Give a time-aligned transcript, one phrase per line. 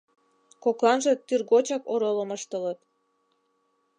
[0.63, 2.79] Кокланже тӱргочак оролым ыштылыт.